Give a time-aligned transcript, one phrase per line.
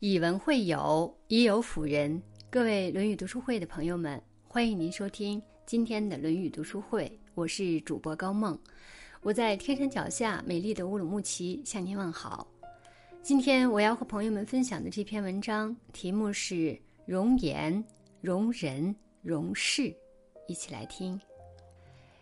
[0.00, 2.22] 以文会友，以友辅仁。
[2.48, 7.10] 各位《论语》读书会的朋友们，欢迎您收听今天的《论语》读书会。
[7.34, 8.56] 我是主播高梦，
[9.22, 12.46] 我在天山脚下美丽的乌鲁木齐向您问好。
[13.24, 17.84] 今天我要和朋友们分享的这篇文章题目是“容颜、
[18.20, 19.92] 容人、容事”，
[20.46, 21.20] 一起来听。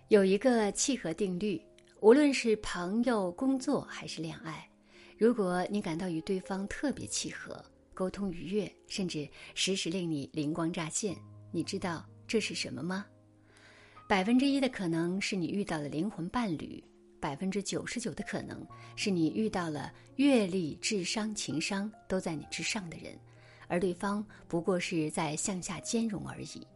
[0.09, 1.61] 有一个契合定律，
[2.01, 4.67] 无论是朋友、工作还是恋爱。
[5.19, 7.65] 如果你感到与对方特别契合，
[7.95, 11.17] 沟通愉悦，甚至时时令你灵光乍现，
[11.51, 13.07] 你知道这是什么吗？
[14.07, 16.85] 百分之一的可能是你遇到了灵魂伴侣，
[17.19, 18.65] 百分之九十九的可能
[18.95, 23.19] 是你遇到了阅历、智商、情商都在你之上的人，
[23.69, 26.67] 而对方不过是在向下兼容而已。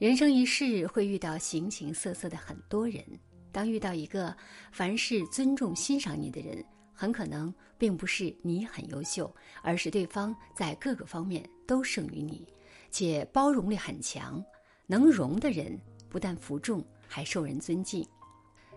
[0.00, 3.04] 人生一世会遇到形形色色的很多人，
[3.52, 4.36] 当遇到一个
[4.72, 6.62] 凡事尊重、欣赏你的人。
[6.96, 9.32] 很可能并不是你很优秀，
[9.62, 12.44] 而是对方在各个方面都胜于你，
[12.90, 14.42] 且包容力很强。
[14.86, 18.06] 能容的人不但服众，还受人尊敬。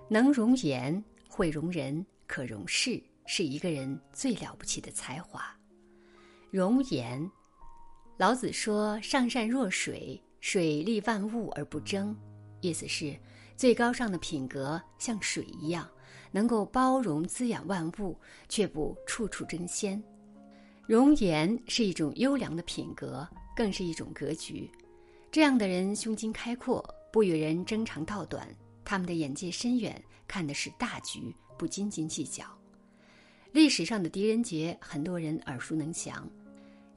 [0.09, 5.55] 能容言，会容人，可容事，是一个人最了不起的才华。
[6.51, 7.29] 容颜，
[8.17, 12.13] 老子说：“上善若水，水利万物而不争。”
[12.59, 13.15] 意思是，
[13.55, 15.87] 最高尚的品格像水一样。
[16.31, 20.01] 能够包容滋养万物，却不处处争先。
[20.85, 24.69] 容颜是一种优良的品格，更是一种格局。
[25.31, 28.47] 这样的人胸襟开阔，不与人争长道短。
[28.83, 32.43] 他们的眼界深远，看的是大局，不斤斤计较。
[33.51, 36.27] 历史上的狄仁杰，很多人耳熟能详。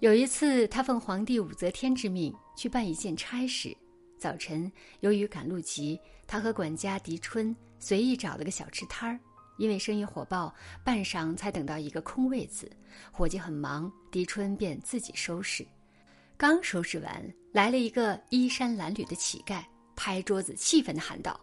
[0.00, 3.76] 有一次，他奉皇帝武则天之命去办一件差事。
[4.22, 4.70] 早晨，
[5.00, 9.18] 由于赶路急，他和管家狄春随意找了个小吃摊儿。
[9.58, 12.70] 因为生意火爆，半晌才等到一个空位子。
[13.10, 15.66] 伙计很忙，狄春便自己收拾。
[16.36, 19.60] 刚收拾完，来了一个衣衫褴褛的乞丐，
[19.96, 21.40] 拍桌子，气愤地喊道：“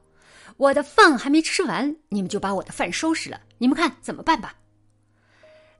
[0.55, 3.41] 我的饭还没吃完，你们就把我的饭收拾了！
[3.57, 4.57] 你们看怎么办吧？”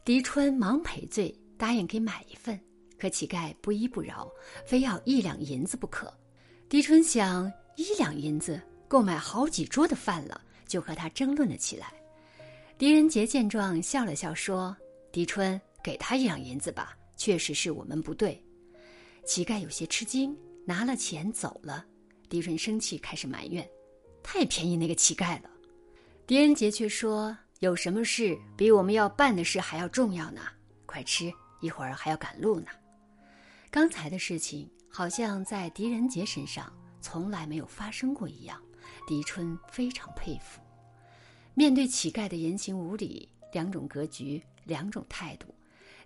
[0.04, 2.60] 狄春忙赔罪，答应给买一份。
[2.98, 4.30] 可乞丐不依不饶，
[4.66, 6.14] 非要一两银子不可。
[6.70, 11.92] 狄春想，一两银子够买好几桌的饭了，就和他争论了起来。
[12.78, 14.78] 狄仁杰见状，笑了笑说
[15.12, 18.40] ：“狄春，给他一两银子吧，确实是我们不对。”
[19.26, 21.84] 乞丐有些吃惊，拿了钱走了。
[22.30, 23.68] 狄春生气，开始埋怨
[24.22, 25.50] ：“太便宜那个乞丐了。”
[26.28, 30.42] 狄仁杰却说：“有什么事比我们要办的事还要重要呢？
[30.86, 32.68] 快吃，一会儿还要赶路呢。”
[33.72, 34.70] 刚才的事情。
[34.90, 38.62] 好像在狄仁杰身上从来没有发生过一样，
[39.08, 40.60] 狄春非常佩服。
[41.54, 45.54] 面对乞丐的言行无礼，两种格局，两种态度，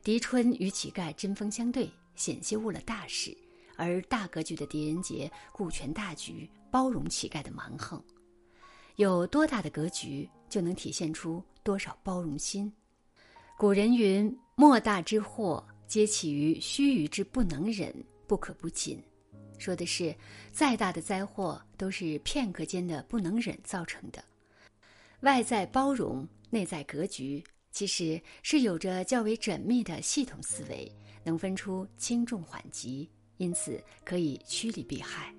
[0.03, 3.35] 狄春与乞丐针锋相对，险些误了大事；
[3.77, 8.03] 而大格局的狄仁杰顾全大局，包容乞丐的蛮横。
[8.97, 12.71] 有多大的格局，就能体现出多少包容心。
[13.57, 17.93] 古人云：“莫大之祸，皆起于须臾之不能忍。”
[18.27, 19.01] 不可不谨，
[19.57, 20.15] 说的是，
[20.51, 24.23] 再大的灾祸都是片刻间的不能忍造成的。
[25.21, 30.91] 外在包容，内在格局，其实是有着较为缜密的系统思维，
[31.23, 35.33] 能分出轻重缓急，因此可以趋利避害。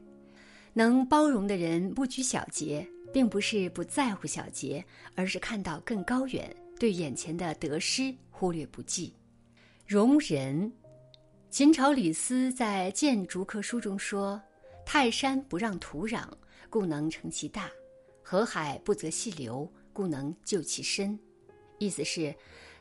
[0.73, 4.85] 能包容的人不拘小节，并不是不在乎小节，
[5.15, 9.13] 而是看到更高远，对眼前的得失忽略不计。
[9.87, 10.73] 容人。
[11.55, 14.43] 秦朝李斯在《谏逐客书》中说
[14.85, 16.25] ：“泰山不让土壤，
[16.69, 17.69] 故能成其大；
[18.25, 21.17] 河海不择细流，故能就其深。”
[21.79, 22.35] 意思是，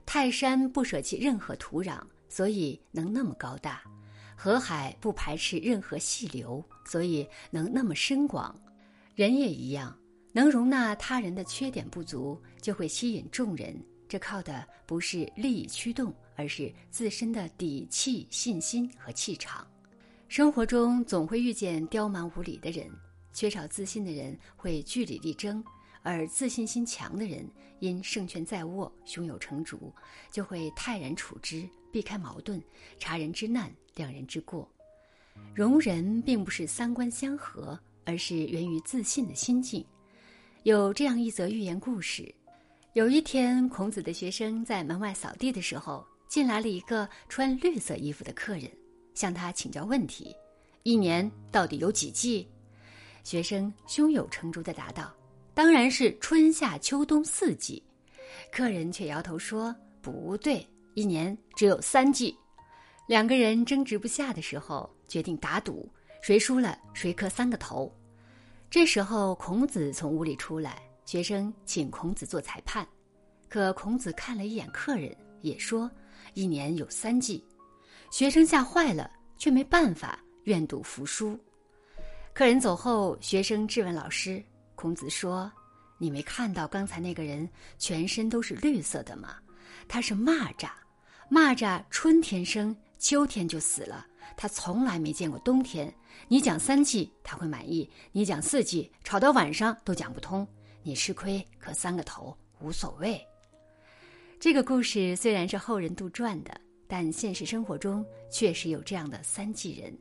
[0.07, 3.73] 泰山不舍弃任何土壤，所以能那么高大；
[4.35, 8.59] 河海不排斥任何细流，所以能那么深广。
[9.13, 9.95] 人也一样，
[10.31, 13.79] 能容纳他人的缺点不足，就会吸引众人。
[14.09, 16.11] 这靠的不是利益驱动。
[16.35, 19.67] 而是自身的底气、信心和气场。
[20.27, 22.89] 生活中总会遇见刁蛮无理的人，
[23.33, 25.63] 缺少自信的人会据理力争，
[26.01, 27.47] 而自信心强的人
[27.79, 29.93] 因胜券在握、胸有成竹，
[30.31, 32.59] 就会泰然处之，避开矛盾，
[32.97, 34.67] 察人之难，谅人之过。
[35.53, 39.85] 容人并不是三观相合，而是源于自信的心境。
[40.63, 42.33] 有这样一则寓言故事：
[42.93, 46.03] 有一天，孔子的学生在门外扫地的时候。
[46.33, 48.67] 进来了一个穿绿色衣服的客人，
[49.13, 50.35] 向他请教问题
[50.81, 52.49] ：“一年到底有几季？”
[53.23, 55.13] 学生胸有成竹地答道
[55.53, 57.83] ：“当然是春夏秋冬四季。”
[58.51, 62.35] 客人却摇头说：“不对，一年只有三季。”
[63.05, 65.87] 两个人争执不下的时候，决定打赌，
[66.23, 67.95] 谁输了谁磕三个头。
[68.71, 72.83] 这时候，孔子从屋里出来，学生请孔子做裁判。
[73.47, 75.87] 可孔子看了一眼客人，也说
[76.33, 77.43] ：“一年有三季。”
[78.11, 81.39] 学生吓坏了，却没办法，愿赌服输。
[82.33, 84.43] 客人走后，学生质问老师
[84.75, 85.51] ：“孔子说，
[85.97, 87.47] 你没看到刚才那个人
[87.77, 89.35] 全身都是绿色的吗？
[89.87, 90.69] 他是蚂蚱，
[91.29, 94.07] 蚂蚱春天生。”秋天就死了，
[94.37, 95.93] 他从来没见过冬天。
[96.29, 100.47] 你讲三季他会满意，你讲四季吵到晚上都讲不通。
[100.83, 103.21] 你吃亏磕三个头无所谓。
[104.43, 106.53] 这个故事虽然是后人杜撰的，
[106.85, 109.97] 但现实生活中确实有这样的三季人：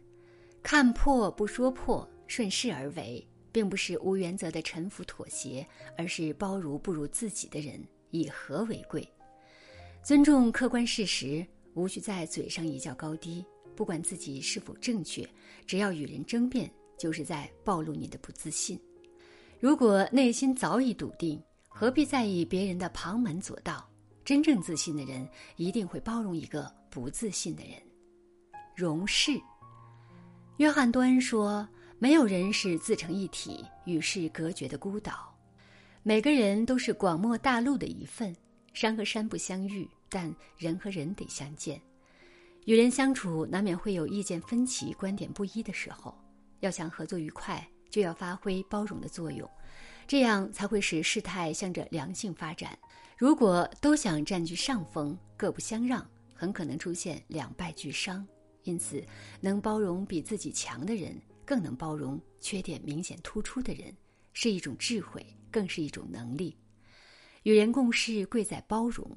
[0.65, 5.65] 看破不说破，顺势而为，并不是无原则的臣服妥协，
[5.97, 7.81] 而是包容不如自己的人，
[8.11, 9.09] 以和为贵，
[10.03, 11.47] 尊重客观事实。
[11.75, 13.45] 无需在嘴上一较高低，
[13.77, 15.25] 不管自己是否正确，
[15.69, 16.69] 只要与人争辩，
[16.99, 18.77] 就是在暴露你的不自信。
[19.61, 23.89] 如果内心早已笃定，何必在意别人的旁门左道？
[24.25, 27.75] 真正自信的人一定会包容一个不自信的人。
[28.75, 29.41] 容事。
[30.59, 35.35] 约翰·多恩说：“没有人是自成一体、与世隔绝的孤岛，
[36.03, 38.35] 每个人都是广漠大陆的一份。
[38.73, 41.81] 山和山不相遇。”但人和人得相见，
[42.67, 46.15] 与人相处难免会有意见分歧、观点不一的时候。
[46.61, 49.49] 要想合作愉快，就要发挥包容的作用，
[50.07, 52.79] 这样才会使事态向着良性发展。
[53.23, 56.05] 如果都想占据上风，各不相让，
[56.35, 58.27] 很可能出现两败俱伤。
[58.65, 59.01] 因此，
[59.41, 63.97] 能包容比自己强的人，更能包容缺点明显突出的人，
[64.33, 66.59] 是一种智慧，更是一种能力。
[67.45, 69.09] 与人共事，贵在包容。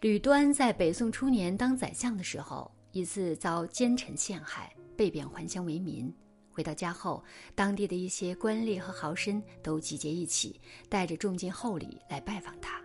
[0.00, 6.10] 吕端在北宋初年当宰相的时候，一次遭奸臣陷害，被贬还乡为民。
[6.50, 7.22] 回到家后，
[7.54, 10.58] 当地的一些官吏和豪绅都集结一起，
[10.88, 12.80] 带着重金厚礼来拜访他。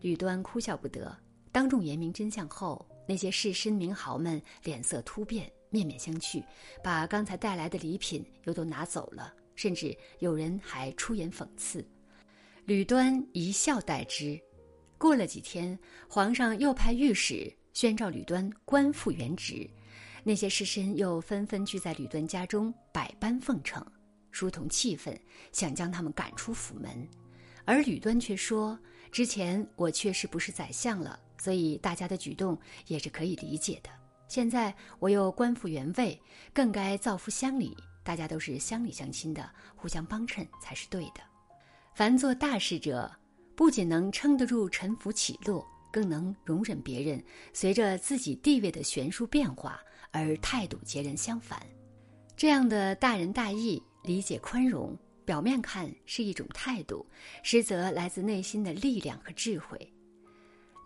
[0.00, 1.16] 吕端哭笑不得，
[1.50, 6.42] 当众言明真相后，那些士绅名豪们脸色突变，面面相觑，
[6.82, 11.84] 把刚才带来的礼品又都拿走了，甚至有人还出言讽刺。
[12.64, 14.38] 吕端一笑代之。
[14.98, 15.78] 过了几天，
[16.08, 19.68] 皇上又派御史宣召吕端官复原职，
[20.24, 23.84] 那些士绅又纷纷聚在吕端家中，百般奉承，
[24.32, 25.18] 书同气愤，
[25.52, 27.08] 想将他们赶出府门。
[27.64, 28.76] 而吕端却说
[29.10, 33.90] ：“之前我确实不是宰相了，所以大家的举动也是可以理解的。
[34.28, 36.20] 现在我又官复原位，
[36.52, 41.20] 更该造福乡里，大家都是乡里乡亲的，互相帮衬才是对的。
[41.94, 43.10] 凡做大事者。”
[43.58, 47.20] 不仅能撑得住沉浮起落，更能容忍别人
[47.52, 49.80] 随着自己地位的悬殊变化
[50.12, 51.60] 而态度截然相反。
[52.36, 54.96] 这样的大仁大义、理解宽容，
[55.28, 57.06] 表面看是一种态度，
[57.42, 59.78] 实则来自内心的力量和智慧。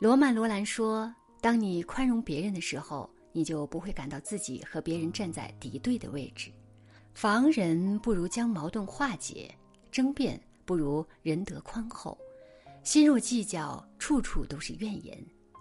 [0.01, 6.51] 罗曼·罗兰说：“当你宽容别人的时候，你就不会感到自己和别人站在敌对的位置。
[7.15, 9.49] 防人不如将矛盾化解，
[9.93, 12.19] 争辩不如仁德宽厚。”
[12.83, 15.17] 心若计较，处处都是怨言；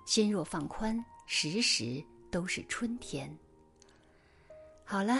[0.07, 3.31] 心若放宽，时时都是春天。
[4.83, 5.19] 好了，